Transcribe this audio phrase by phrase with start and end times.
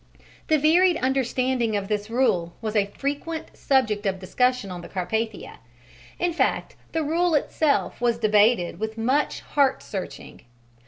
[0.47, 5.59] The varied understanding of this rule was a frequent subject of discussion on the Carpathia
[6.17, 10.41] in fact, the rule itself was debated with much heart searching.